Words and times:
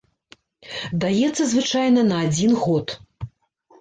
Даецца 1.03 1.43
звычайна 1.53 2.01
на 2.11 2.17
адзін 2.29 2.51
год. 2.67 2.87